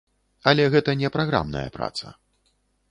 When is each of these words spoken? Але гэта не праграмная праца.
Але 0.51 0.63
гэта 0.75 0.97
не 1.03 1.13
праграмная 1.19 1.65
праца. 1.77 2.17